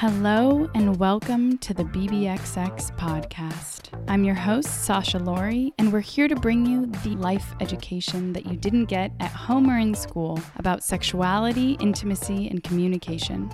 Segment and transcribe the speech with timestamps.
[0.00, 3.90] Hello and welcome to the BBXX podcast.
[4.08, 8.46] I'm your host, Sasha Laurie, and we're here to bring you the life education that
[8.46, 13.50] you didn't get at home or in school about sexuality, intimacy, and communication.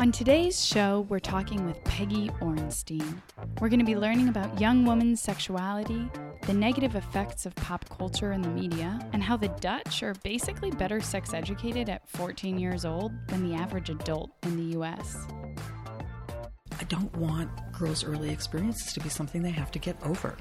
[0.00, 3.22] On today's show, we're talking with Peggy Orenstein.
[3.60, 6.10] We're going to be learning about young women's sexuality,
[6.42, 10.72] the negative effects of pop culture and the media, and how the Dutch are basically
[10.72, 15.28] better sex educated at 14 years old than the average adult in the US.
[16.90, 20.38] I don't want girls' early experiences to be something they have to get over.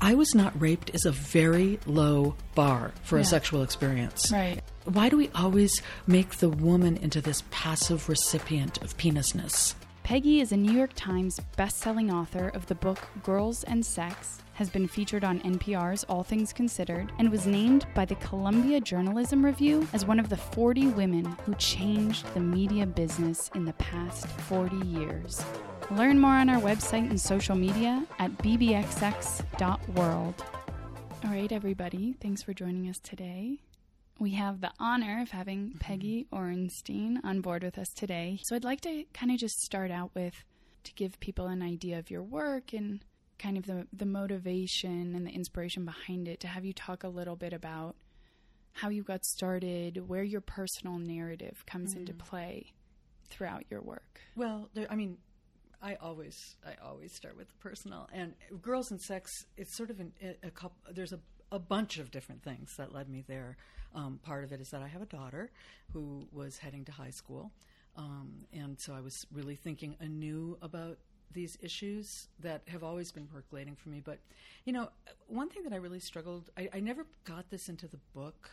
[0.00, 3.22] I was not raped is a very low bar for Yeah.
[3.22, 4.30] a sexual experience.
[4.30, 4.62] Right.
[4.84, 9.74] Why do we always make the woman into this passive recipient of penisness?
[10.04, 14.70] Peggy is a New York Times best-selling author of the book Girls and Sex, has
[14.70, 19.86] been featured on NPR's All Things Considered, and was named by the Columbia Journalism Review
[19.92, 24.76] as one of the 40 women who changed the media business in the past 40
[24.86, 25.44] years.
[25.90, 30.34] Learn more on our website and social media at bbxx.world.
[31.24, 33.62] All right, everybody, thanks for joining us today.
[34.20, 35.78] We have the honor of having mm-hmm.
[35.78, 38.38] Peggy Orenstein on board with us today.
[38.44, 40.44] So I'd like to kind of just start out with
[40.84, 43.02] to give people an idea of your work and
[43.38, 47.08] kind of the, the motivation and the inspiration behind it, to have you talk a
[47.08, 47.96] little bit about
[48.72, 52.28] how you got started, where your personal narrative comes into mm-hmm.
[52.28, 52.72] play
[53.30, 54.20] throughout your work.
[54.36, 55.18] Well, there, I mean,
[55.82, 58.08] I always, I always start with the personal.
[58.12, 60.12] And girls and sex, it's sort of an,
[60.42, 60.76] a, couple.
[60.92, 61.20] There's a,
[61.52, 63.56] a bunch of different things that led me there.
[63.94, 65.50] Um, part of it is that I have a daughter
[65.92, 67.52] who was heading to high school,
[67.96, 70.98] um, and so I was really thinking anew about
[71.32, 74.02] these issues that have always been percolating for me.
[74.04, 74.18] But
[74.66, 74.90] you know,
[75.26, 78.50] one thing that I really struggled, I, I never got this into the book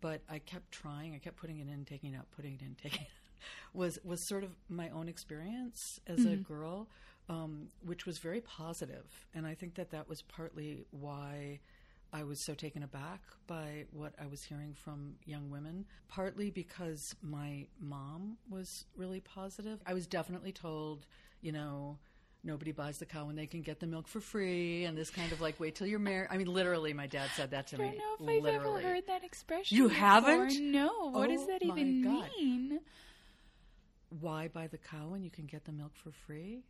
[0.00, 1.14] but I kept trying.
[1.14, 3.08] I kept putting it in, taking it out, putting it in, taking it.
[3.74, 6.88] Was was sort of my own experience as a girl,
[7.28, 11.60] um, which was very positive, and I think that that was partly why
[12.12, 15.84] I was so taken aback by what I was hearing from young women.
[16.08, 19.80] Partly because my mom was really positive.
[19.86, 21.06] I was definitely told,
[21.40, 21.98] you know.
[22.44, 25.32] Nobody buys the cow when they can get the milk for free, and this kind
[25.32, 26.28] of like wait till you're married.
[26.30, 27.84] I mean, literally, my dad said that to me.
[27.84, 29.76] I don't know if I've ever heard that expression.
[29.76, 29.98] You before.
[29.98, 30.60] haven't?
[30.60, 31.10] No.
[31.10, 32.80] What does Oh that even mean?
[34.10, 36.62] Why buy the cow when you can get the milk for free?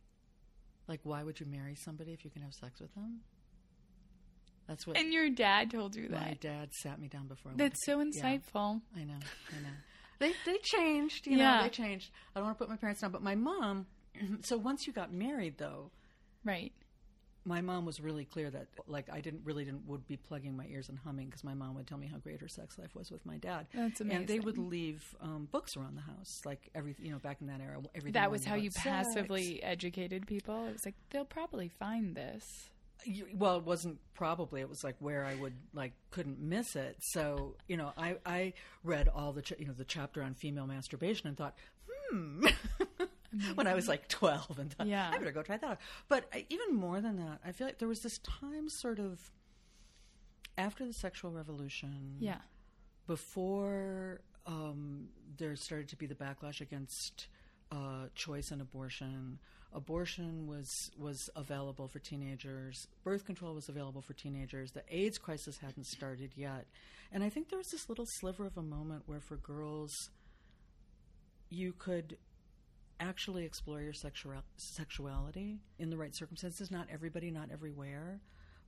[0.87, 3.19] Like, why would you marry somebody if you can have sex with them?
[4.67, 6.19] That's what And your dad told you that.
[6.21, 7.51] my dad sat me down before.
[7.51, 8.81] I That's so Yeah, insightful.
[8.95, 9.15] I know,
[9.55, 9.69] I know.
[10.19, 11.57] They they changed, you Yeah.
[11.57, 12.11] know, they changed.
[12.35, 13.87] I don't want to put my parents down, but my mom.
[14.41, 15.91] So once you got married, though,
[16.43, 16.71] Right.
[17.45, 20.65] My mom was really clear that like I didn't really didn't would be plugging my
[20.65, 23.09] ears and humming because my mom would tell me how great her sex life was
[23.11, 23.67] with my dad.
[23.73, 24.19] That's amazing.
[24.19, 27.47] And they would leave um, books around the house, like every you know back in
[27.47, 27.77] that era.
[27.95, 28.13] Everything.
[28.13, 28.83] That was how you sex.
[28.83, 30.67] passively educated people.
[30.67, 32.69] It was like they'll probably find this.
[33.05, 36.97] You- well it wasn't probably it was like where i would like couldn't miss it
[36.99, 38.51] so you know i i
[38.83, 41.55] read all the ch- you know the chapter on female masturbation and thought
[42.11, 42.45] hmm
[43.55, 45.09] when i was like 12 and thought Yeah.
[45.13, 47.77] i better go try that out but I, even more than that i feel like
[47.79, 49.19] there was this time sort of
[50.57, 52.39] after the sexual revolution Yeah.
[53.07, 57.27] before um, there started to be the backlash against
[57.71, 59.37] uh, choice and abortion,
[59.73, 62.87] abortion was was available for teenagers.
[63.03, 64.71] Birth control was available for teenagers.
[64.71, 66.65] The AIDS crisis hadn't started yet,
[67.11, 69.93] and I think there was this little sliver of a moment where, for girls,
[71.49, 72.17] you could
[72.99, 76.71] actually explore your sexual sexuality in the right circumstances.
[76.71, 78.19] Not everybody, not everywhere,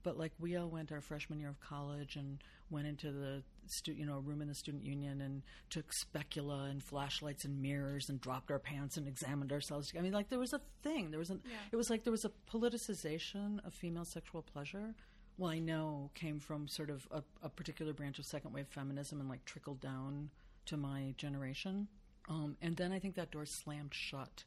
[0.02, 2.38] but like we all went our freshman year of college and
[2.70, 6.82] went into the stu- you know room in the student union and took specula and
[6.82, 9.92] flashlights and mirrors and dropped our pants and examined ourselves.
[9.96, 11.10] I mean, like there was a thing.
[11.10, 11.40] There was an.
[11.70, 14.94] It was like there was a politicization of female sexual pleasure.
[15.38, 19.20] Well, I know came from sort of a, a particular branch of second wave feminism
[19.20, 20.30] and like trickled down
[20.66, 21.88] to my generation.
[22.28, 24.44] Um, and then I think that door slammed shut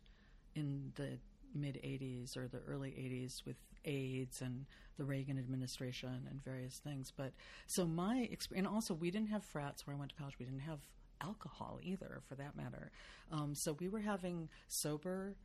[0.56, 1.20] in the
[1.54, 4.66] mid 80s or the early 80s with AIDS and
[4.98, 7.12] the Reagan administration and various things.
[7.16, 7.34] But
[7.68, 10.36] so my experience, and also we didn't have frats where I went to college.
[10.40, 10.80] We didn't have
[11.22, 12.92] alcohol either, for that matter.
[13.32, 15.36] Um, so we were having sober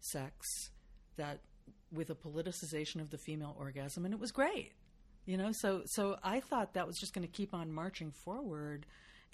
[0.00, 0.46] sex
[1.16, 1.40] that
[1.92, 4.72] with a politicization of the female orgasm, and it was great.
[5.24, 8.86] You know, so so I thought that was just going to keep on marching forward.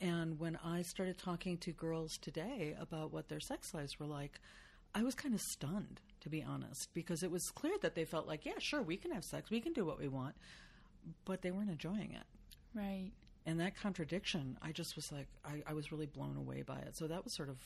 [0.02, 4.40] And when I started talking to girls today about what their sex lives were like,
[4.96, 8.26] I was kind of stunned, to be honest, because it was clear that they felt
[8.26, 10.34] like, yeah, sure, we can have sex, we can do what we want,
[11.24, 12.24] but they weren't enjoying it.
[12.74, 13.12] Right.
[13.46, 16.96] And that contradiction, I just was like, I, I was really blown away by it.
[16.96, 17.58] So that was sort of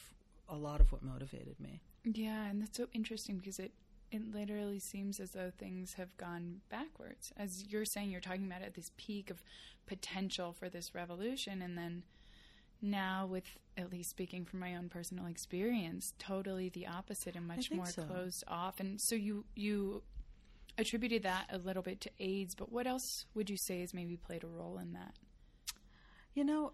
[0.49, 1.81] a lot of what motivated me.
[2.05, 3.73] Yeah, and that's so interesting because it
[4.13, 7.33] it literally seems as though things have gone backwards.
[7.37, 9.43] As you're saying, you're talking about at this peak of
[9.85, 12.05] potential for this revolution, and then
[12.83, 13.45] now, with
[13.77, 18.03] at least speaking from my own personal experience, totally the opposite and much more so.
[18.03, 18.81] closed off.
[18.81, 20.03] And so you you
[20.79, 24.17] attributed that a little bit to AIDS, but what else would you say has maybe
[24.17, 25.15] played a role in that?
[26.35, 26.73] You know,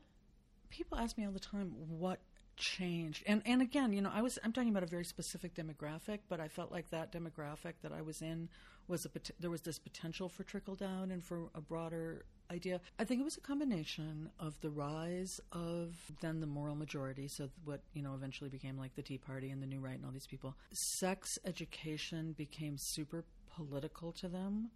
[0.71, 2.19] people ask me all the time what
[2.57, 6.19] changed and and again you know i was i'm talking about a very specific demographic
[6.29, 8.49] but i felt like that demographic that i was in
[8.89, 9.11] was a
[9.41, 13.25] there was this potential for trickle down and for a broader idea i think it
[13.25, 18.15] was a combination of the rise of then the moral majority so what you know
[18.15, 21.39] eventually became like the tea party and the new right and all these people sex
[21.45, 23.25] education became super
[23.55, 24.71] political to them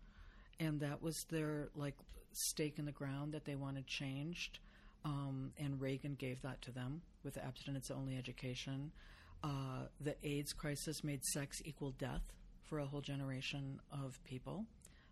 [0.60, 1.96] and that was their like
[2.32, 4.58] stake in the ground that they wanted changed
[5.06, 8.90] um, and Reagan gave that to them with abstinence only education.
[9.44, 12.22] Uh, the AIDS crisis made sex equal death
[12.64, 14.64] for a whole generation of people.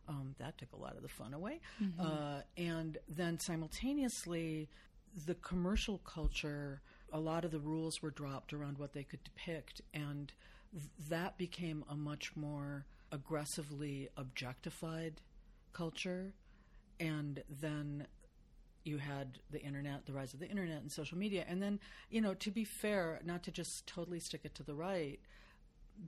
[0.09, 1.61] Um, that took a lot of the fun away.
[1.83, 2.01] Mm-hmm.
[2.01, 4.69] Uh, and then simultaneously,
[5.27, 9.81] the commercial culture, a lot of the rules were dropped around what they could depict.
[9.93, 10.33] And
[10.73, 15.23] th- that became a much more aggressively objectified
[15.73, 16.35] culture.
[17.01, 18.07] And then
[18.85, 21.45] you had the internet, the rise of the internet and social media.
[21.49, 21.81] And then,
[22.11, 25.19] you know, to be fair, not to just totally stick it to the right,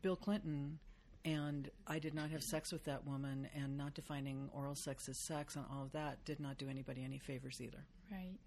[0.03, 0.81] Bill Clinton
[1.27, 5.19] and I did not have sex with that woman and not defining oral sex as
[5.19, 7.85] sex and all of that did not do anybody any favors either.
[8.11, 8.39] Right.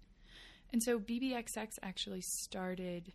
[0.72, 3.12] And so BBXX actually started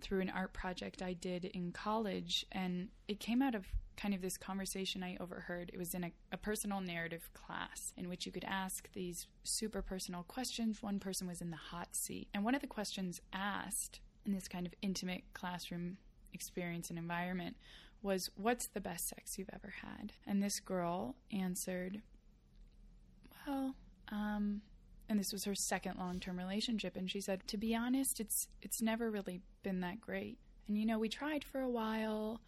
[0.00, 4.22] through an art project I did in college and it came out of kind of
[4.22, 5.70] this conversation I overheard.
[5.72, 9.82] It was in a, a, personal narrative class in which you could ask these super
[9.82, 10.82] personal questions.
[10.82, 12.28] One person was in the hot seat.
[12.34, 15.96] And one of the questions asked in this kind of intimate classroom
[16.32, 17.56] experience and environment
[18.04, 20.12] was, What's the best sex you've ever had?
[20.26, 22.02] And this girl answered,
[23.46, 23.74] Well,
[24.12, 24.62] um,
[25.08, 28.80] and this was her second long-term relationship and she said to be honest it's it's
[28.80, 32.40] never really been that great and you know we tried for a while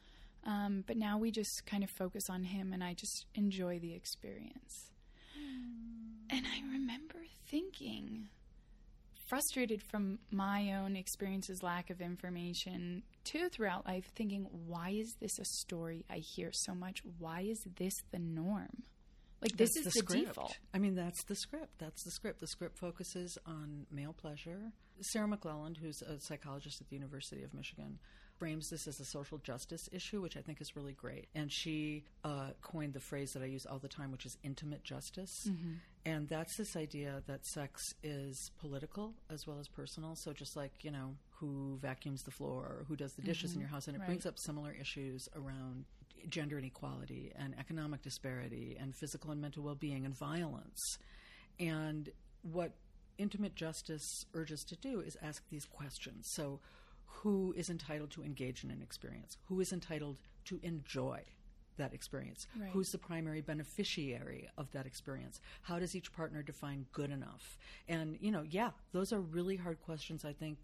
[0.46, 3.94] um, but now we just kind of focus on him and I just enjoy the
[3.94, 4.90] experience.
[5.36, 6.30] Mm.
[6.30, 7.18] And I remember
[7.48, 8.28] thinking,
[9.26, 15.38] frustrated from my own experiences, lack of information, too, throughout life, thinking, why is this
[15.38, 17.02] a story I hear so much?
[17.18, 18.84] Why is this the norm?
[19.42, 20.56] Like this that's is the, the default.
[20.72, 21.78] I mean, that's the script.
[21.78, 22.40] That's the script.
[22.40, 24.72] The script focuses on male pleasure.
[25.00, 27.98] Sara McClelland, who's a psychologist at the University of Michigan,
[28.38, 31.28] frames this as a social justice issue, which I think is really great.
[31.34, 34.84] And she uh, coined the phrase that I use all the time, which is intimate
[34.84, 35.34] justice.
[35.46, 35.72] Mm-hmm.
[36.06, 40.14] And that's this idea that sex is political as well as personal.
[40.16, 43.58] So just like, you know, who vacuums the floor or who does the dishes mm-hmm.
[43.58, 43.86] in your house.
[43.86, 44.06] And it right.
[44.06, 45.84] brings up similar issues around
[46.28, 50.98] gender inequality and economic disparity and physical and mental well being and violence.
[51.60, 52.10] And
[52.42, 52.72] what
[53.18, 56.26] intimate justice urges to do is ask these questions.
[56.34, 56.60] So,
[57.06, 59.36] who is entitled to engage in an experience?
[59.48, 61.22] Who is entitled to enjoy
[61.78, 62.46] that experience?
[62.58, 62.70] Right.
[62.70, 65.40] Who's the primary beneficiary of that experience?
[65.62, 67.56] How does each partner define good enough?
[67.88, 70.58] And, you know, yeah, those are really hard questions, I think,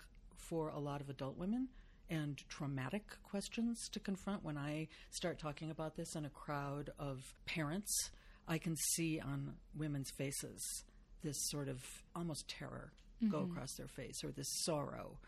[0.49, 1.69] for a lot of adult women
[2.11, 4.45] and traumatic questions to confront.
[4.45, 8.11] When I start talking about this in a crowd of parents,
[8.47, 10.85] I can see on women's faces
[11.23, 11.83] this sort of
[12.15, 13.31] almost terror mm-hmm.
[13.31, 15.19] go across their face or this sorrow.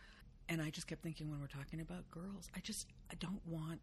[0.48, 3.80] And I just kept thinking when we're talking about girls, I just I don't want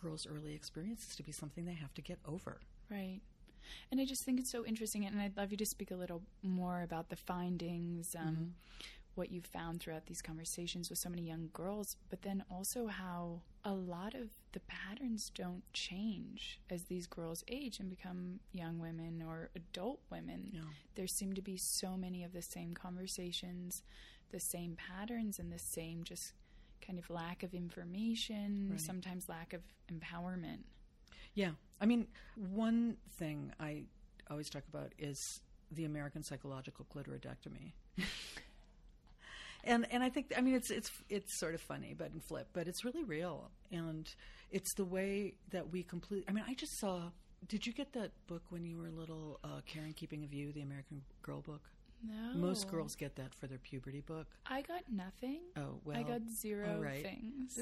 [0.00, 2.60] girls' early experiences to be something they have to get over.
[2.90, 3.20] Right.
[3.90, 6.22] And I just think it's so interesting, and I'd love you to speak a little
[6.42, 8.08] more about the findings.
[8.18, 8.44] Um, mm-hmm
[9.14, 13.40] what you've found throughout these conversations with so many young girls, but then also how
[13.64, 19.22] a lot of the patterns don't change as these girls age and become young women
[19.26, 20.50] or adult women.
[20.94, 23.82] There seem to be so many of the same conversations,
[24.30, 26.32] the same patterns, and the same just
[26.84, 28.80] kind of lack of information, right.
[28.80, 30.64] sometimes lack of empowerment.
[31.34, 31.50] Yeah.
[31.80, 33.84] I mean, one thing I
[34.30, 35.40] always talk about is
[35.70, 37.72] the American psychological clitoridectomy.
[39.64, 42.48] and and I think I mean it's it's it's sort of funny, but in flip,
[42.52, 44.08] but it's really real, and
[44.50, 46.24] it's the way that we complete.
[46.28, 47.10] I mean, I just saw.
[47.48, 50.52] Did you get that book when you were little, uh, Care and Keeping of You,
[50.52, 51.62] the American Girl book?
[52.04, 52.34] No.
[52.34, 54.26] Most girls get that for their puberty book.
[54.46, 55.40] I got nothing.
[55.56, 55.96] Oh, well.
[55.96, 57.02] I got zero right.
[57.02, 57.58] things.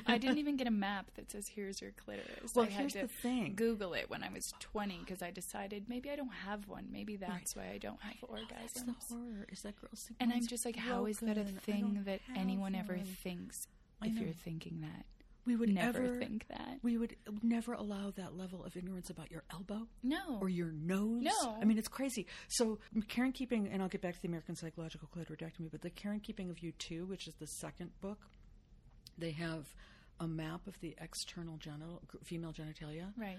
[0.06, 2.54] I didn't even get a map that says, here's your clitoris.
[2.54, 3.54] Well, I here's the thing.
[3.54, 6.86] Google it when I was 20 because I decided maybe I don't have one.
[6.90, 7.66] Maybe that's right.
[7.66, 8.80] why I don't have orgasms.
[8.80, 9.46] Oh, that's the horror.
[9.50, 12.74] Is that girls And I'm just like, how is that a thing that anyone one.
[12.74, 13.66] ever thinks
[14.00, 14.22] I if know.
[14.22, 15.06] you're thinking that.
[15.44, 16.78] We would Never ever think that.
[16.82, 20.38] we would never allow that level of ignorance about your elbow No.
[20.40, 21.22] or your nose.
[21.22, 21.56] No.
[21.60, 22.26] I mean it's crazy.
[22.48, 25.90] So Care and Keeping, and I'll get back to the American Psychological Clitoridectomy, but the
[25.90, 28.18] Care and Keeping of You Too, which is the second book,
[29.18, 29.66] they have
[30.20, 33.12] a map of the external genital female genitalia.
[33.16, 33.38] right.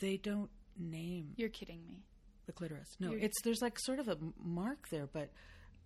[0.00, 2.02] They don't name You're kidding me.
[2.46, 2.88] the clitoris.
[2.98, 5.30] No, You're- it's there's like sort of a mark there, but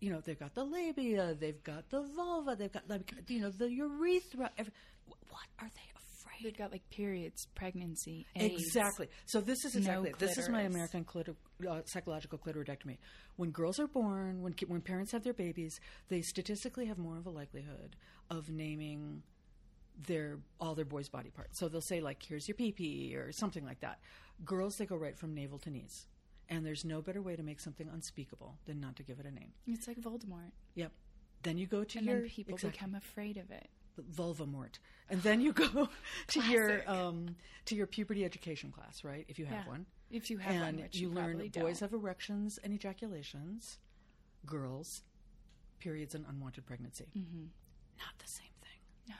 [0.01, 3.51] you know they've got the labia, they've got the vulva, they've got like you know
[3.51, 4.51] the urethra.
[4.59, 4.73] Every,
[5.07, 6.45] what are they afraid?
[6.45, 8.55] They've got like periods, pregnancy, AIDS.
[8.63, 9.09] Exactly.
[9.27, 10.63] So this is No exactly this is my.
[10.63, 11.35] American clitor,
[11.69, 12.99] uh, psychological clitoridectomy.
[13.37, 17.27] When girls are born, when when parents have their babies, they statistically have more of
[17.27, 17.97] a likelihood
[18.31, 19.23] of naming
[20.07, 21.59] their all their boys' body parts.
[21.59, 23.99] So they'll say like, "Here's your pee or something like that.
[24.45, 26.07] Girls, they go right from navel to knees,
[26.49, 29.31] and there's no better way to make something unspeakable than not to give it a
[29.31, 29.53] name.
[29.67, 30.53] It's like Voldemort.
[30.75, 30.93] Yep.
[31.43, 33.69] Then you go to And your then people exactly become afraid of it.
[34.17, 34.79] vulvamort,
[35.11, 35.89] and then you go
[36.29, 37.37] to your um,
[37.67, 39.25] to your puberty education class, right?
[39.29, 39.69] If you have Yeah.
[39.69, 41.81] one, If you have one, and which you you, learn boys don't.
[41.81, 43.79] have erections and ejaculations,
[44.47, 45.03] girls
[45.81, 47.07] periods and unwanted pregnancy.
[47.17, 47.45] Mm-hmm.
[47.99, 48.51] Not the same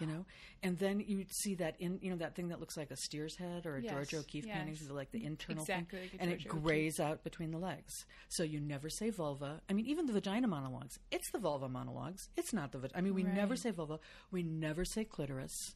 [0.01, 0.25] you know.
[0.63, 3.37] And then you see that in you know that thing that looks like a steer's
[3.37, 4.91] head or a Yes, George painting, yes.
[4.91, 7.93] like the internal Exactly thing, like and George it grays out between the legs.
[8.29, 9.61] So you never say vulva.
[9.69, 12.29] I mean, even the vagina monologues, it's the vulva monologues.
[12.37, 12.79] It's not the.
[12.79, 13.99] vag- I mean, we never say vulva.
[14.31, 15.75] We never say clitoris.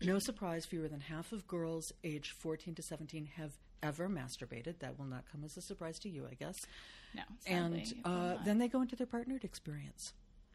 [0.00, 3.50] No surprise, fewer than half of girls aged 14 to 17 have
[3.82, 4.78] ever masturbated.
[4.78, 6.54] That will not come as a surprise to you, I guess.
[7.14, 10.12] No, And sadly, will uh, then they go into their partnered experience.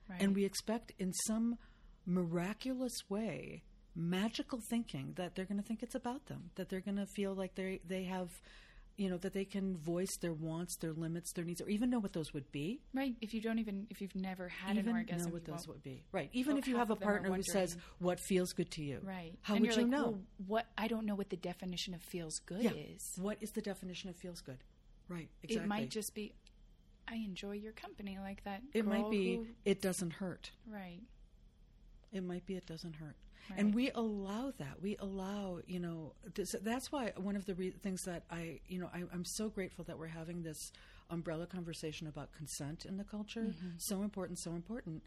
[0.10, 0.22] Right.
[0.22, 1.58] And we expect, in some
[2.06, 3.64] miraculous way,
[3.96, 7.34] magical thinking that they're going to think it's about them, that they're going to feel
[7.34, 8.30] like they they have,
[8.98, 12.00] you know, that they can voice their wants, their limits, their needs, or even know
[12.00, 12.80] what those would be.
[12.94, 13.16] right.
[13.22, 15.84] If you don't even, if you've never had even an orgasm, know what those would
[15.84, 16.04] be.
[16.12, 16.30] Right.
[16.34, 18.84] Even if you have a of them are partner who says what feels good to
[18.84, 19.00] you.
[19.04, 19.34] Right.
[19.42, 20.04] How and would you're like, know?
[20.04, 20.66] Well, what?
[20.78, 22.72] I don't know what the definition of feels good yeah.
[22.72, 23.14] is.
[23.20, 24.60] What is the definition of feels good?
[25.10, 25.30] Right.
[25.44, 25.66] Exactly.
[25.66, 26.34] It might just be,
[27.08, 28.62] I enjoy your company like that.
[28.74, 30.52] It might be who- it doesn't hurt.
[30.68, 31.00] right.
[32.14, 33.16] It might be it doesn't hurt.
[33.50, 33.60] Right.
[33.60, 34.82] And we allow that.
[34.82, 38.80] We allow, you know, this, that's why one of the re- things that I, you
[38.80, 40.72] know, I, I'm so grateful that we're having this
[41.10, 43.42] umbrella conversation about consent in the culture.
[43.42, 43.70] Mm-hmm.
[43.80, 45.04] So important, so important.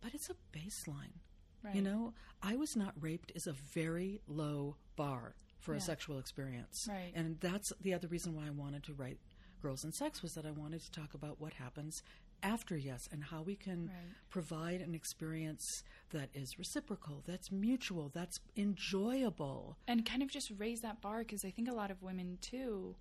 [0.00, 1.20] But it's a baseline.
[1.62, 1.74] Right.
[1.74, 6.86] You know, I was not raped is a very low bar for a sexual experience.
[6.88, 7.12] Right.
[7.14, 9.18] And that's the other reason why I wanted to write
[9.60, 12.02] Girls and Sex was that I wanted to talk about what happens
[12.42, 14.14] after yes and how we can Right.
[14.30, 19.76] provide an experience that is reciprocal, that's mutual, that's enjoyable.
[19.86, 22.96] and kind of just raise that bar because I think a lot of women too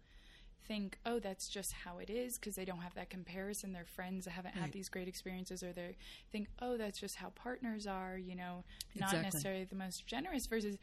[0.66, 3.72] think, oh, that's just how it is because they don't have that comparison.
[3.72, 4.64] Their friends haven't Right.
[4.64, 5.96] had these great experiences, or they
[6.32, 8.64] think, oh, that's just how partners are, you know,
[8.94, 9.22] not Exactly.
[9.22, 10.78] necessarily the most generous versus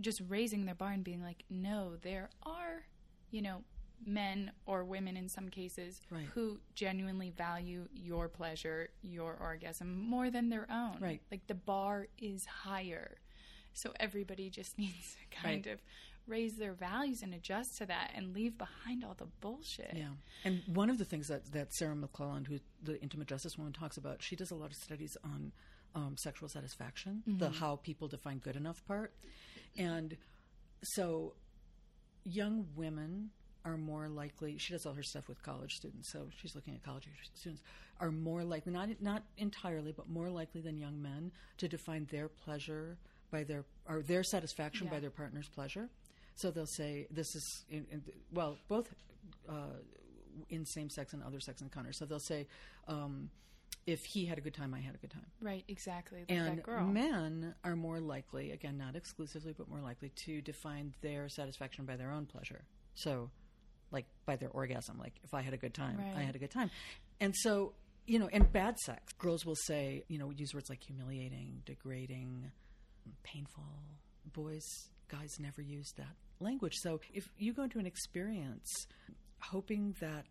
[0.00, 2.84] just raising their bar and being like, no, there are,
[3.30, 3.62] you know,
[4.04, 6.26] men or women in some cases Right.
[6.34, 10.98] who genuinely value your pleasure, your orgasm more than their own.
[11.00, 11.20] Right.
[11.30, 13.16] Like the bar is higher.
[13.72, 15.74] So everybody just needs to kind Right.
[15.74, 15.80] of
[16.26, 19.92] raise their values and adjust to that and leave behind all the bullshit.
[19.94, 20.08] Yeah.
[20.44, 23.96] And one of the things that, that Sara McClelland, who the intimate justice woman, talks
[23.96, 25.52] about, she does a lot of studies on
[25.94, 29.14] um, sexual satisfaction, the how people define good enough part.
[29.78, 30.16] And
[30.82, 31.34] so
[32.24, 33.30] young women
[33.66, 36.82] are more likely she does all her stuff with college students so she's looking at
[36.82, 37.62] college students
[38.00, 42.28] are more likely not not entirely but more likely than young men to define their
[42.28, 42.96] pleasure
[43.30, 45.88] by their or their satisfaction by their partner's pleasure
[46.36, 48.94] so they'll say this is in, in, well both
[49.48, 49.80] uh,
[50.48, 52.46] in same sex and other sex encounters so they'll say
[52.86, 53.28] um,
[53.86, 56.20] if he had a good time i had a good time Right, exactly.
[56.20, 56.84] Like and that girl.
[56.86, 61.96] men are more likely, again, not exclusively, but more likely to define their satisfaction by
[61.96, 62.64] their own pleasure.
[62.94, 63.30] So,
[63.90, 66.50] like by their orgasm, like if I had a good time, I had a good
[66.50, 66.70] time.
[67.20, 67.72] And so,
[68.06, 72.50] you know, and bad sex, girls will say, you know, use words like humiliating, degrading,
[73.22, 73.64] painful.
[74.32, 74.64] Boys,
[75.08, 76.74] guys never use that language.
[76.76, 78.86] So if you go into an experience
[79.38, 80.26] hoping that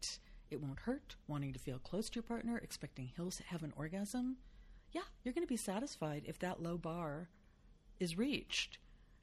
[0.52, 4.38] it won't hurt, wanting to feel close to your partner, expecting he'll have an orgasm,
[4.92, 7.30] yeah, you're going to be satisfied if that low bar
[8.00, 8.78] is reached.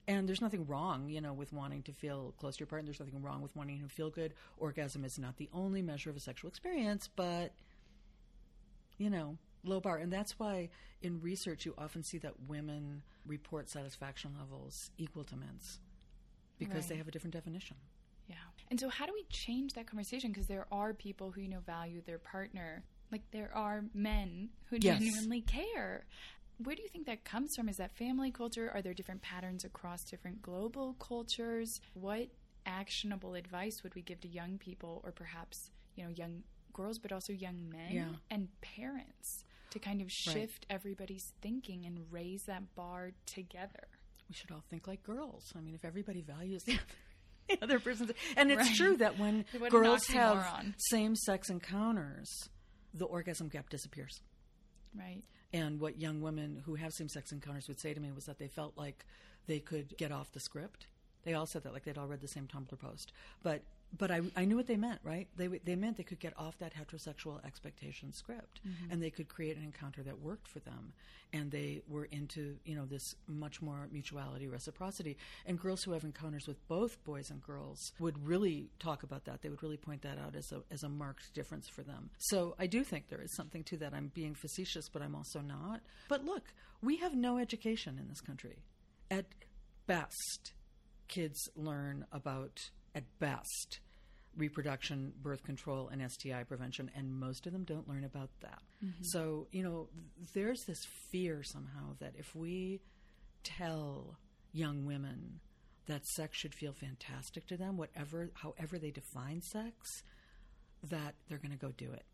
[0.08, 2.86] And there's nothing wrong, you know, with wanting to feel close to your partner.
[2.86, 4.34] There's nothing wrong with wanting to feel good.
[4.58, 7.52] Orgasm is not the only measure of a sexual experience, but,
[8.98, 9.98] you know, low bar.
[9.98, 10.70] And that's why
[11.02, 15.78] in research you often see that women report satisfaction levels equal to men's
[16.58, 17.76] because they have a different definition.
[18.28, 18.36] Yeah.
[18.70, 20.30] And so, how do we change that conversation?
[20.30, 22.84] Because there are people who, you know, value their partner.
[23.10, 24.98] Like, there are men who Yes.
[25.00, 26.06] genuinely care.
[26.64, 27.68] Where do you think that comes from?
[27.68, 28.70] Is that family culture?
[28.74, 31.80] Are there different patterns across different global cultures?
[31.94, 32.28] What
[32.66, 36.42] actionable advice would we give to young people or perhaps, you know, young
[36.72, 38.08] girls, but also young men Yeah.
[38.30, 43.88] and parents to kind of shift everybody's thinking and raise that bar together?
[44.28, 45.52] we should all think like girls.
[45.54, 46.82] I mean, if everybody values the other,
[47.48, 48.76] the other person's, and it's Right.
[48.76, 52.30] true that when What girls have same-sex encounters,
[52.94, 54.20] the orgasm gap disappears.
[54.96, 55.22] Right.
[55.52, 58.48] And what young women who have same-sex encounters would say to me was that they
[58.48, 59.04] felt like
[59.46, 60.86] they could get off the script.
[61.24, 63.12] They all said that, like they'd all read the same Tumblr post.
[63.42, 63.62] But
[63.96, 65.28] but I, I knew what they meant, right?
[65.36, 68.92] They they meant they could get off that heterosexual expectation script, mm-hmm.
[68.92, 70.92] and they could create an encounter that worked for them,
[71.32, 75.16] and they were into you know this much more mutuality, reciprocity.
[75.46, 79.42] And girls who have encounters with both boys and girls would really talk about that.
[79.42, 82.10] They would really point that out as a as a marked difference for them.
[82.18, 83.94] So I do think there is something to that.
[83.94, 85.80] I'm being facetious, but I'm also not.
[86.08, 88.64] But look, we have no education in this country.
[89.10, 89.26] At
[89.86, 90.52] best,
[91.08, 93.80] kids learn about, at best,
[94.36, 98.62] reproduction, birth control, and STI prevention, and most of them don't learn about that.
[98.84, 99.02] Mm-hmm.
[99.02, 99.88] So, you know,
[100.34, 102.80] there's this fear somehow that if we
[103.44, 104.18] tell
[104.52, 105.40] young women
[105.86, 110.02] that sex should feel fantastic to them, whatever, however they define sex,
[110.84, 112.04] that they're going to go do it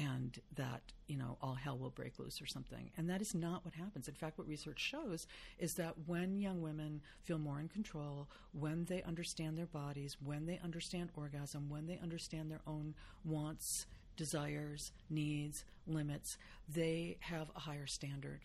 [0.00, 2.90] and that you know all hell will break loose or something.
[2.96, 4.08] And that is not what happens.
[4.08, 5.26] In fact what research shows
[5.58, 10.46] is that when young women feel more in control when they understand their bodies when
[10.46, 16.36] they understand orgasm when they understand their own wants desires needs limits
[16.68, 18.40] they have a higher standard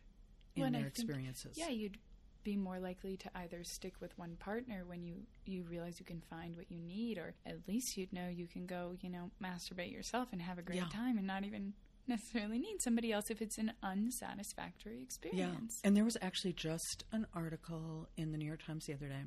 [0.56, 1.58] in Well, and I their think- experiences.
[1.58, 1.98] Yeah, you'd
[2.46, 6.22] be more likely to either stick with one partner when you you realize you can
[6.22, 9.92] find what you need, or at least you'd know you can go, you know, masturbate
[9.92, 10.88] yourself and have a great Yeah.
[10.88, 11.74] time, and not even
[12.08, 15.80] necessarily need somebody else if it's an unsatisfactory experience.
[15.84, 15.88] Yeah.
[15.88, 19.24] And there was actually just an article in the New York Times the other day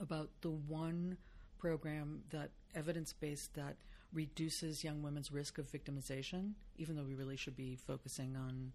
[0.00, 1.16] about the one
[1.58, 3.76] program that evidence based that
[4.12, 8.72] reduces young women's risk of victimization, even though we really should be focusing on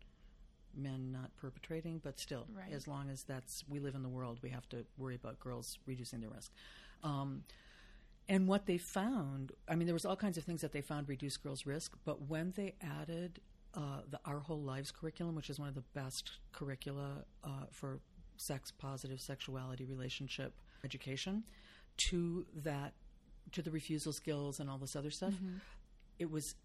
[0.75, 2.71] men not perpetrating, but still, Right.
[2.71, 5.77] as long as that's we live in the world, we have to worry about girls
[5.85, 6.51] reducing their risk.
[7.03, 7.43] Um,
[8.29, 11.09] and what they found, I mean, there was all kinds of things that they found
[11.09, 13.39] reduce girls' risk, but when they added
[13.73, 17.99] uh, the Our Whole Lives curriculum, which is one of the best curricula uh, for
[18.37, 21.43] sex positive sexuality relationship education,
[21.97, 22.93] to that,
[23.51, 25.33] to the refusal skills and all this other stuff,
[26.19, 26.55] it was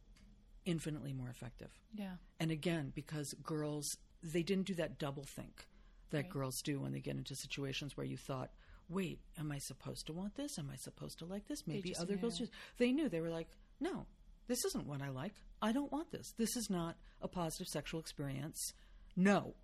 [0.69, 1.71] infinitely more effective.
[1.95, 2.13] Yeah.
[2.39, 3.89] And again, because girls,
[4.23, 5.67] they didn't do that double think
[6.11, 6.31] that Right.
[6.31, 8.51] girls do when they get into situations where you thought,
[8.89, 10.59] wait, am I supposed to want this?
[10.59, 11.67] Am I supposed to like this?
[11.67, 12.47] Maybe other girls knew.
[12.47, 13.09] just, they knew.
[13.09, 13.49] They were like,
[13.81, 14.07] no,
[14.47, 15.35] this isn't what I like.
[15.63, 16.33] I don't want this.
[16.37, 18.73] This is not a positive sexual experience.
[19.17, 19.55] No.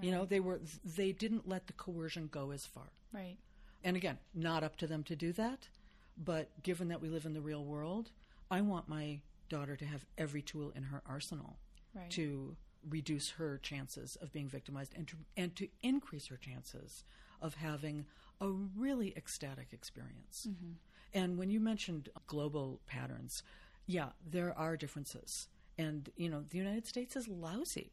[0.00, 0.60] You know, they were,
[0.96, 2.90] they didn't let the coercion go as far.
[3.12, 3.36] Right.
[3.82, 5.68] And again, not up to them to do that.
[6.16, 8.10] But given that we live in the real world,
[8.50, 11.58] I want my daughter to have every tool in her arsenal
[11.94, 12.10] Right.
[12.10, 12.56] to
[12.88, 17.02] reduce her chances of being victimized and to, and to increase her chances
[17.40, 18.04] of having
[18.40, 20.46] a really ecstatic experience.
[20.48, 20.72] Mm-hmm.
[21.14, 23.42] And when you mentioned global patterns,
[23.86, 25.48] yeah, there are differences.
[25.78, 27.92] And, you know, the United States is lousy.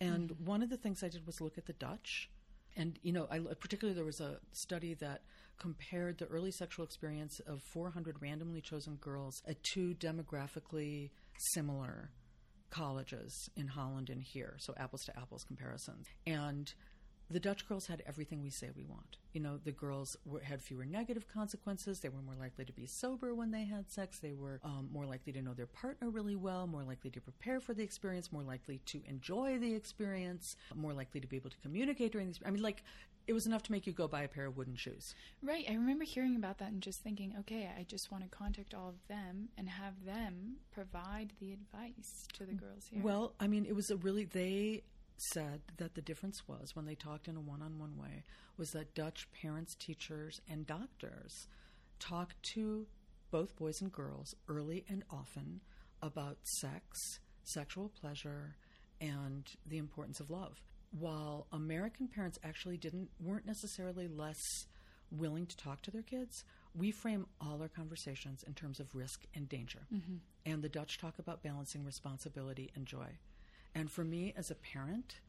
[0.00, 0.44] And mm-hmm.
[0.44, 2.30] one of the things I did was look at the Dutch.
[2.76, 5.22] And, you know, I, particularly there was a study that
[5.60, 11.10] compared the early sexual experience of 400 randomly chosen girls at two demographically
[11.52, 12.10] similar
[12.70, 16.06] colleges in Holland and here, so apples to apples comparisons.
[16.26, 16.72] And
[17.30, 19.16] the Dutch girls had everything we say we want.
[19.32, 22.00] You know, the girls were, had fewer negative consequences.
[22.00, 24.18] They were more likely to be sober when they had sex.
[24.18, 27.60] They were um, more likely to know their partner really well, more likely to prepare
[27.60, 31.58] for the experience, more likely to enjoy the experience, more likely to be able to
[31.62, 32.48] communicate during the experience.
[32.48, 32.82] I mean, like,
[33.26, 35.14] it was enough to make you go buy a pair of wooden shoes.
[35.40, 35.64] Right.
[35.68, 38.88] I remember hearing about that and just thinking, okay, I just want to contact all
[38.88, 43.00] of them and have them provide the advice to the girls here.
[43.02, 44.82] Well, I mean, it was a really, they
[45.32, 48.24] said that the difference was when they talked in a one on one way
[48.56, 51.46] was that Dutch parents, teachers, and doctors
[51.98, 52.86] talked to
[53.30, 55.60] both boys and girls early and often
[56.02, 58.56] about sex, sexual pleasure,
[59.00, 60.60] and the importance of love.
[60.98, 64.66] While American parents actually didn't weren't necessarily less
[65.12, 69.24] willing to talk to their kids, we frame all our conversations in terms of risk
[69.34, 69.80] and danger.
[69.92, 70.16] Mm-hmm.
[70.46, 73.18] And the Dutch talk about balancing responsibility and joy.
[73.74, 75.20] And for me as a parent,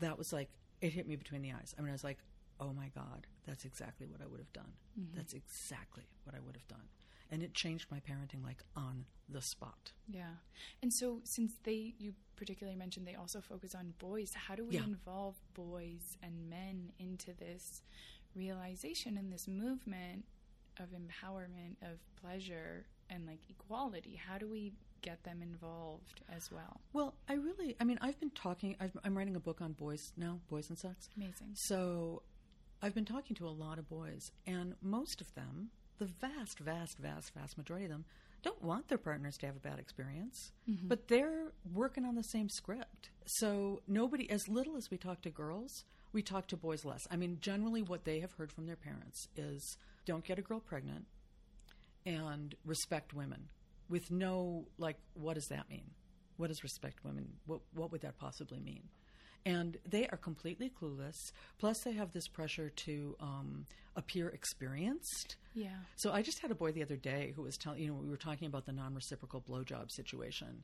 [0.00, 1.74] that was like, it hit me between the eyes.
[1.78, 2.18] I mean, I was like,
[2.60, 4.72] oh my God, that's exactly what I would have done.
[4.98, 5.16] Mm-hmm.
[5.16, 6.88] That's exactly what I would have done.
[7.30, 9.92] and it changed my parenting like on the spot.
[10.08, 10.36] Yeah.
[10.82, 14.76] And so since they you particularly mentioned they also focus on boys, how do we
[14.76, 14.84] Yeah.
[14.84, 17.82] involve boys and men into this
[18.34, 20.24] realization and this movement
[20.78, 24.14] of empowerment, of pleasure and like equality?
[24.16, 26.80] How do we get them involved as well?
[26.92, 30.12] Well, I really, I mean, I've been talking, I've, I'm writing a book on boys
[30.16, 31.08] now, boys and sex.
[31.16, 31.54] Amazing.
[31.54, 32.22] So
[32.82, 36.98] I've been talking to a lot of boys, and most of them, the vast, vast,
[36.98, 38.04] vast, vast majority of them,
[38.42, 40.86] don't want their partners to have a bad experience, mm-hmm.
[40.86, 43.10] but they're working on the same script.
[43.26, 47.06] So nobody, as little as we talk to girls, we talk to boys less.
[47.10, 50.60] I mean, generally, what they have heard from their parents is don't get a girl
[50.60, 51.06] pregnant
[52.06, 53.48] and respect women
[53.88, 55.90] with no, like, what does that mean?
[56.36, 57.28] What does respect women?
[57.46, 58.82] What, what would that possibly mean?
[59.48, 61.32] and they are completely clueless.
[61.58, 65.36] Plus, they have this pressure to um, appear experienced.
[65.54, 65.68] Yeah.
[65.96, 68.10] So I just had a boy the other day who was telling, you know, we
[68.10, 70.62] were talking about the non-reciprocal blowjob situation.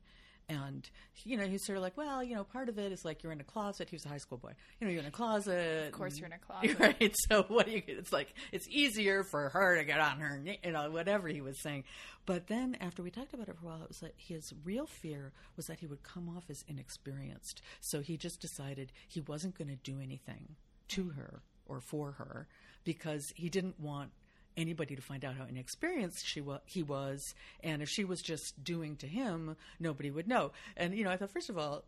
[0.48, 0.88] And,
[1.24, 3.32] you know, he's sort of like, well, you know, part of it is like you're
[3.32, 3.88] in a closet.
[3.88, 4.52] He was a high school boy.
[4.78, 5.86] You know, you're in a closet.
[5.86, 6.38] Of course and- you're in a
[6.78, 6.78] closet.
[6.78, 7.14] Right.
[7.30, 10.72] So what do you, it's like, it's easier for her to get on her, you
[10.72, 11.84] know, whatever he was saying.
[12.26, 14.86] But then after we talked about it for a while, it was that his real
[14.86, 17.62] fear was that he would come off as inexperienced.
[17.80, 20.56] So he just decided he wasn't going to do anything
[20.88, 22.46] to her or for her
[22.84, 24.10] because he didn't want
[24.56, 27.20] anybody to find out how inexperienced she wa- he was
[27.62, 31.16] and if she was just doing to him nobody would know and you know i
[31.16, 31.82] thought first of all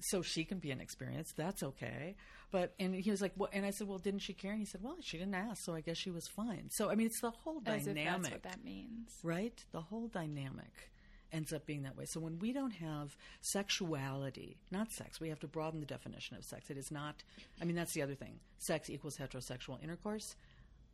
[0.00, 2.14] so she can be inexperienced that's okay
[2.50, 4.64] but and he was like well and i said well didn't she care and he
[4.66, 7.20] said well she didn't ask so i guess she was fine so i mean it's
[7.20, 9.10] the whole As dynamic if that's what that means.
[9.22, 9.64] right?
[9.72, 10.90] The whole dynamic
[11.30, 12.06] ends up being that way.
[12.06, 16.44] So when we don't have sexuality, not sex, we have to broaden the definition of
[16.44, 16.70] sex.
[16.70, 17.22] It is not,
[17.60, 18.40] I mean, that's the other thing.
[18.56, 20.36] Sex equals heterosexual intercourse.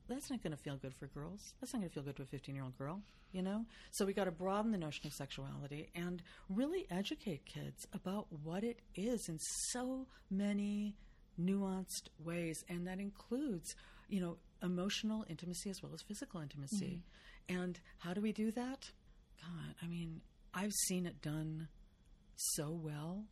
[0.08, 1.54] That's not going to feel good for girls.
[1.60, 3.00] That's not going to feel good to a 15 year old girl,
[3.32, 3.64] you know?
[3.90, 8.64] So we got to broaden the notion of sexuality and really educate kids about what
[8.64, 9.38] it is in
[9.70, 10.96] so many
[11.40, 12.62] nuanced ways.
[12.68, 13.74] And that includes,
[14.08, 17.00] you know, emotional intimacy as well as physical intimacy.
[17.48, 17.62] Mm-hmm.
[17.62, 18.90] And how do we do that?
[19.40, 20.20] God, I mean,
[20.52, 21.68] I've seen it done
[22.36, 23.24] so well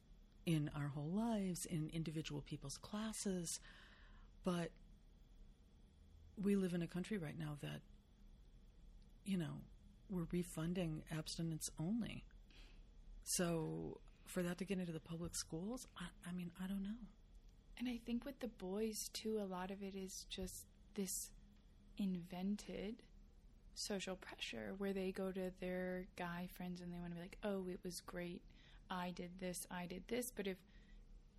[0.47, 3.61] in our whole lives, in individual people's classes,
[4.45, 4.71] but
[6.40, 7.81] we live in a country right now that,
[9.25, 9.61] you know,
[10.09, 12.25] we're refunding abstinence only.
[13.25, 17.09] So for that to get into the public schools, I, I mean, I don't know.
[17.79, 21.31] And I think with the boys too, a lot of it is just this
[21.99, 23.03] invented
[23.75, 27.38] social pressure where they go to their guy friends and they want to be like,
[27.42, 28.42] "Oh, it was great.
[28.90, 29.66] I did this.
[29.71, 30.59] I did this." But if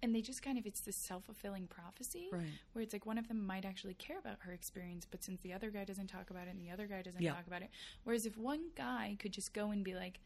[0.03, 2.43] and they just kind of it's this self-fulfilling prophecy Right.
[2.73, 5.53] where it's like one of them might actually care about her experience but since the
[5.53, 7.33] other guy doesn't talk about it and the other guy doesn't Yeah.
[7.33, 7.69] talk about it
[8.03, 10.19] whereas if one guy could just go and be like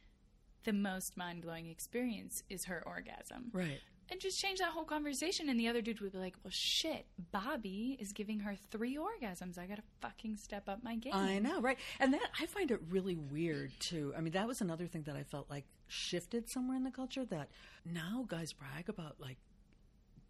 [0.63, 3.79] the most mind-blowing experience is her orgasm Right.
[4.09, 7.05] and just change that whole conversation and the other dude would be like well shit
[7.31, 11.61] bobby is giving her three orgasms i gotta fucking step up my game I know,
[11.61, 11.77] right?
[11.99, 14.13] And that I find it really weird too.
[14.17, 17.23] I mean, that was another thing that I felt like shifted somewhere in the culture
[17.25, 17.49] that
[17.85, 19.37] now guys brag about like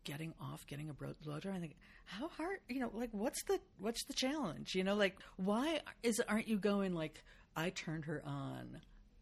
[0.08, 1.54] getting off getting a bro- blowjob.
[1.54, 4.74] I think how hard, you know, like what's the what's the challenge?
[4.74, 7.24] You know, like why is aren't you going like
[7.56, 8.80] I turned her on?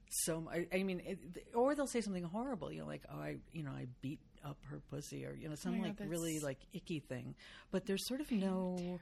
[0.09, 1.19] So I, I mean, it,
[1.55, 4.57] or they'll say something horrible, you know, like oh, I, you know, I beat up
[4.69, 7.33] her pussy, or you know, some Oh my like really like icky thing.
[7.71, 8.99] But there's sort of no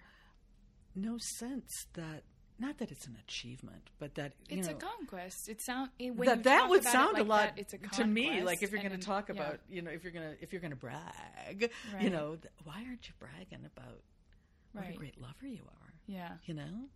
[0.96, 2.24] no sense that
[2.60, 5.50] not that it's an achievement, but that you it's know a conquest.
[5.50, 8.06] It sound it, when that that would sound like a lot that, it's a to
[8.06, 9.36] me like if you're going to talk yeah.
[9.36, 12.54] about you know if you're going to if you're going to brag you know th-
[12.64, 14.02] why aren't you bragging about
[14.74, 15.94] what a great lover you are?
[16.08, 16.32] Yeah.
[16.46, 16.88] You know?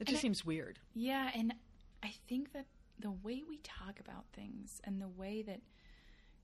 [0.00, 0.78] And just I- seems weird.
[0.94, 1.54] Yeah, and
[2.02, 2.66] I think that
[2.98, 5.60] the way we talk about things and the way that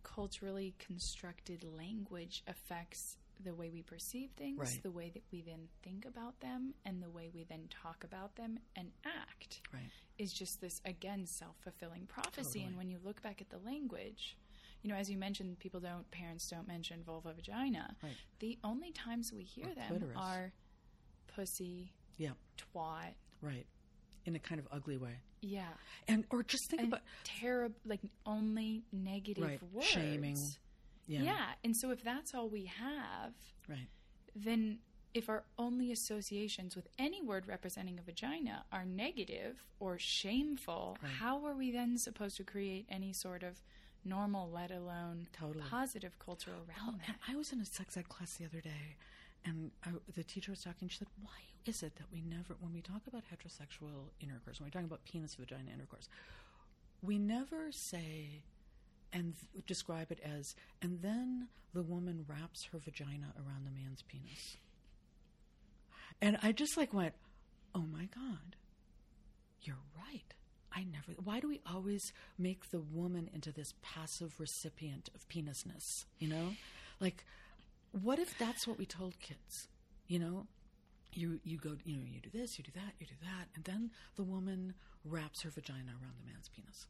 [0.03, 4.83] culturally constructed language affects the way we perceive things, Right.
[4.83, 8.37] the way that we then think about them, and the way we then talk about
[8.37, 12.63] them and act right is just this, again, self fulfilling prophecy.
[12.63, 14.37] And when you look back at the language,
[14.83, 17.97] you know, as you mentioned, people don't, parents don't mention vulva vagina.
[18.03, 18.17] Right.
[18.41, 20.17] The only times we hear Or them clitoris.
[20.17, 20.53] are
[21.27, 23.15] pussy, yeah twat.
[23.41, 23.67] right
[24.27, 25.69] in a kind of ugly way Yeah.
[26.09, 29.63] and or just think and about terrible, like only negative Right.
[29.73, 29.87] words.
[29.89, 30.37] Shaming.
[31.07, 31.47] Yeah, Yeah.
[31.65, 33.33] And so if that's all we have,
[33.69, 33.89] right
[34.35, 34.79] then
[35.13, 41.11] if our only associations with any word representing a vagina are negative or shameful, Right.
[41.13, 43.61] how are we then supposed to create any sort of
[44.05, 45.65] normal, let alone Totally.
[45.69, 47.17] positive cultural around and that?
[47.27, 48.97] I was in a sex ed class the other day,
[49.45, 50.89] and I, the teacher was talking.
[50.89, 54.69] She said, "Why is it that we never, when we talk about heterosexual intercourse, when
[54.69, 56.09] we're talking about penis vagina intercourse,
[57.03, 58.43] we never say
[59.13, 64.03] and th- describe it as, and then the woman wraps her vagina around the man's
[64.03, 64.57] penis."
[66.21, 67.15] And I just like went,
[67.75, 68.57] "Oh my god,
[69.63, 70.35] you're right."
[70.73, 71.21] I never.
[71.23, 76.05] Why do we always make the woman into this passive recipient of penisness?
[76.19, 76.55] You know,
[77.01, 77.25] like,
[77.91, 79.69] what if that's what we told kids?
[80.07, 80.47] You know,
[81.13, 83.65] you you go, you know, you do this, you do that, you do that, and
[83.65, 86.87] then the woman wraps her vagina around the man's penis.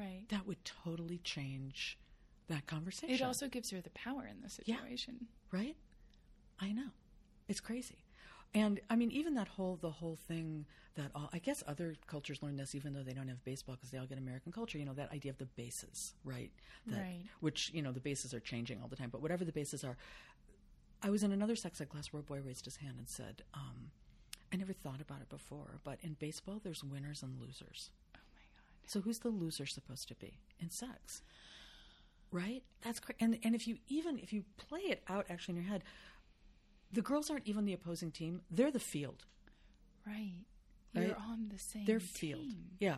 [0.00, 0.24] Right.
[0.30, 1.98] That would totally change
[2.48, 3.14] that conversation.
[3.14, 4.76] It also gives her the power in the Yeah.
[4.76, 5.28] situation.
[5.52, 5.76] right?
[6.58, 6.90] I know,
[7.48, 7.98] it's crazy.
[8.54, 12.42] And I mean, even that whole the whole thing that all, I guess other cultures
[12.42, 14.76] learn this, even though they don't have baseball because they all get American culture.
[14.78, 16.50] You know, that idea of the bases, right?
[16.86, 17.24] That, Right.
[17.40, 19.10] Which you know, the bases are changing all the time.
[19.10, 19.96] But whatever the bases are,
[21.02, 23.42] I was in another sex ed class where a boy raised his hand and said,
[23.54, 23.92] um,
[24.52, 27.90] "I never thought about it before, but in baseball, there's winners and losers.
[28.90, 31.22] So who's the loser supposed to be in sex?
[32.32, 32.64] Right?
[32.82, 35.70] That's cra- and and if you even if you play it out actually in your
[35.70, 35.84] head,
[36.92, 39.26] the girls aren't even the opposing team; they're the field.
[40.04, 40.44] Right.
[40.92, 41.06] Right?
[41.06, 42.40] You're on the same Their field.
[42.40, 42.64] team.
[42.80, 42.96] Yeah.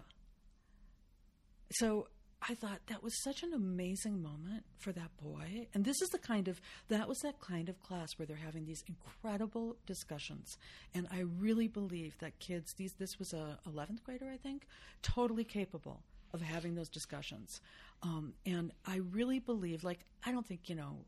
[1.72, 2.08] So
[2.48, 5.68] I thought that was such an amazing moment for that boy.
[5.74, 8.64] And this is the kind of that was that kind of class where they're having
[8.66, 10.58] these incredible discussions.
[10.94, 14.66] And I really believe that kids these this was a 11th grader I think,
[15.02, 16.02] totally capable
[16.34, 17.60] of having those discussions.
[18.02, 21.04] Um, and I really believe like I don't think, you know,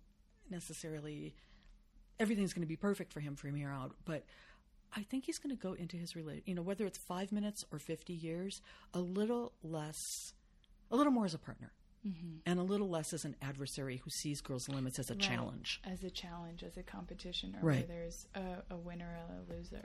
[0.51, 1.35] necessarily
[2.21, 4.25] everything's going to be perfect for him from here out, but
[4.97, 7.65] I think he's going to go into his relate, you know, whether it's five minutes
[7.73, 10.33] or 50 years, a little less,
[10.95, 11.73] a little more as a partner,
[12.07, 12.37] mm-hmm.
[12.47, 15.23] and a little less as an adversary who sees girls' limits as a Right.
[15.23, 15.81] challenge.
[15.85, 17.89] As a challenge, as a competition, or Right.
[17.89, 19.85] where there's a, a winner or a loser.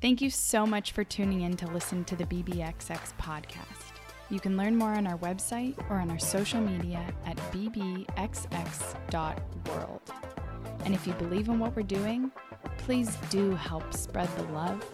[0.00, 3.94] Thank you so much for tuning in to listen to the BBXX podcast.
[4.30, 8.06] You can learn more on our website or on our social media at bbxx.world.
[10.84, 12.30] And if you believe in what we're doing,
[12.78, 14.84] please do help spread the love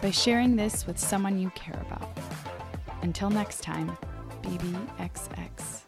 [0.00, 2.16] by sharing this with someone you care about.
[3.02, 3.96] Until next time,
[4.42, 5.87] BBXX.